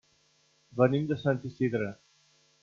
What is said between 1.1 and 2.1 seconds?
de Sant Isidre.